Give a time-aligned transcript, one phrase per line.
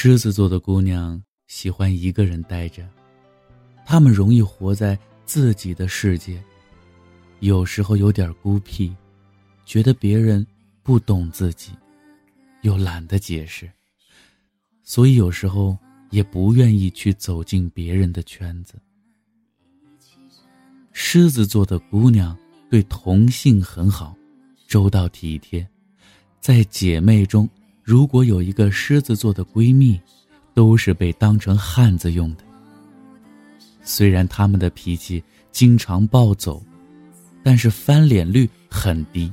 [0.00, 2.88] 狮子座的姑娘喜欢一个人待着，
[3.84, 6.40] 她们容易活在自己的世界，
[7.40, 8.94] 有时候有点孤僻，
[9.64, 10.46] 觉得别人
[10.84, 11.72] 不懂自己，
[12.62, 13.68] 又懒得解释，
[14.84, 15.76] 所以有时候
[16.10, 18.74] 也不愿意去走进别人的圈子。
[20.92, 22.38] 狮子座的姑娘
[22.70, 24.16] 对同性很好，
[24.68, 25.68] 周到体贴，
[26.38, 27.50] 在姐妹中。
[27.88, 29.98] 如果有一个狮子座的闺蜜，
[30.52, 32.44] 都是被当成汉子用的。
[33.82, 36.62] 虽然他们的脾气经常暴走，
[37.42, 39.32] 但是翻脸率很低，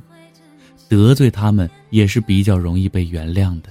[0.88, 3.70] 得罪他们也是比较容易被原谅的。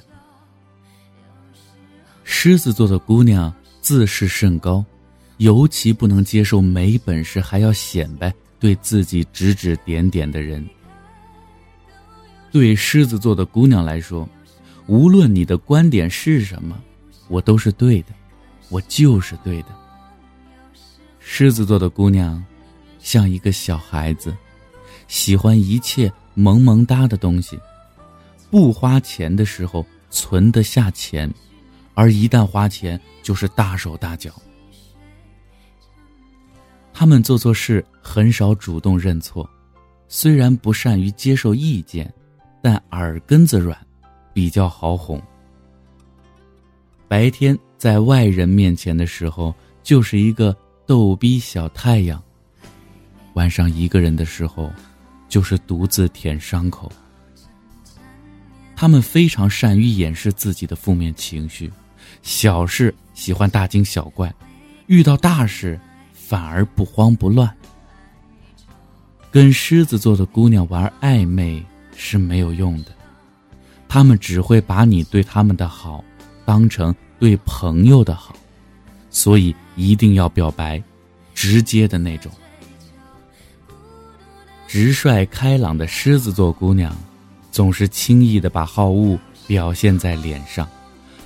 [2.23, 4.85] 狮子座的姑娘自视甚高，
[5.39, 8.31] 尤其不能接受没本事还要显摆、
[8.61, 10.63] 对自己指指点点的人。
[12.53, 14.29] 对狮子座的姑娘来说，
[14.87, 16.79] 无论你的观点是什么，
[17.29, 18.09] 我都是对的，
[18.69, 19.69] 我就是对的。
[21.19, 22.45] 狮子座的姑娘，
[22.99, 24.37] 像一个小孩子，
[25.09, 27.59] 喜欢一切萌萌哒的东西，
[28.51, 31.33] 不花钱的时候存得下钱，
[31.95, 34.31] 而一旦花钱就是大手大脚。
[36.93, 39.49] 他们做错事很少主动认错，
[40.09, 42.13] 虽然不善于接受意见，
[42.63, 43.77] 但耳根子软。
[44.35, 45.19] 比较好哄。
[47.09, 50.55] 白天在外人面前的时候，就是一个
[50.85, 52.19] 逗逼小太阳；
[53.35, 54.71] 晚上一个人的时候，
[55.29, 56.91] 就是独自舔伤口。
[58.75, 61.73] 他们非常善于掩饰自己的负面情绪，
[62.23, 64.35] 小事喜欢大惊小怪，
[64.89, 65.79] 遇到大事
[66.13, 67.49] 反而不慌不乱。
[69.31, 71.65] 跟狮子座的姑娘玩暧昧
[71.97, 72.93] 是没有用的。
[73.95, 76.05] 他们只会把你对他们的好，
[76.45, 78.35] 当成对朋友的好，
[79.09, 80.83] 所以一定要表白，
[81.33, 82.33] 直接的那种。
[84.67, 86.93] 直率开朗的狮子座姑娘，
[87.53, 90.69] 总是轻易的把好恶表现在脸上，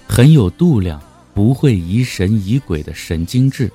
[0.06, 1.00] 很有度量，
[1.32, 3.72] 不会疑神疑鬼的神经质。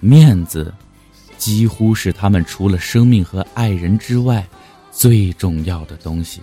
[0.00, 0.70] 面子，
[1.38, 4.46] 几乎是他们除了生命和爱人之外，
[4.92, 6.42] 最重要的东西。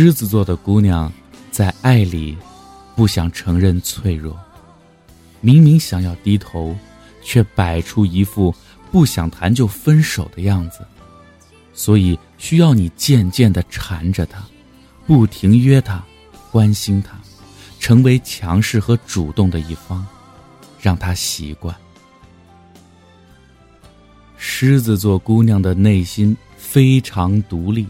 [0.00, 1.12] 狮子座的姑娘，
[1.50, 2.38] 在爱里
[2.94, 4.38] 不想承认脆弱，
[5.40, 6.72] 明明想要低头，
[7.20, 8.54] 却摆出一副
[8.92, 10.86] 不想谈就分手的样子，
[11.74, 14.40] 所以需要你渐渐的缠着她，
[15.04, 16.00] 不停约她，
[16.52, 17.18] 关心她，
[17.80, 20.06] 成为强势和主动的一方，
[20.80, 21.74] 让她习惯。
[24.36, 27.84] 狮子座姑娘的内心非常独立。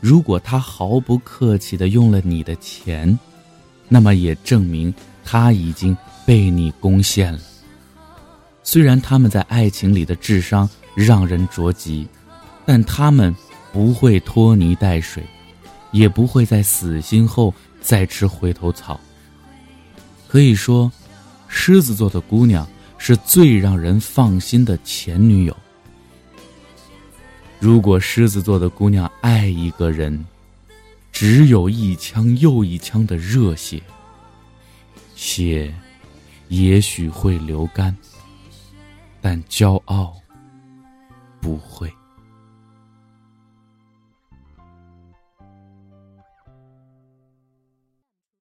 [0.00, 3.18] 如果他毫不客气的用了你的钱，
[3.88, 4.92] 那么也证明
[5.24, 7.40] 他已经被你攻陷了。
[8.62, 12.06] 虽然他们在爱情里的智商让人着急，
[12.64, 13.34] 但他们
[13.72, 15.24] 不会拖泥带水，
[15.92, 18.98] 也不会在死心后再吃回头草。
[20.28, 20.90] 可以说，
[21.46, 22.66] 狮子座的姑娘
[22.98, 25.56] 是最让人放心的前女友。
[27.66, 30.24] 如果狮子座的姑娘爱一个人，
[31.10, 33.82] 只有一腔又一腔的热血，
[35.16, 35.74] 血
[36.46, 37.96] 也许会流干，
[39.20, 40.14] 但骄傲
[41.40, 41.92] 不会。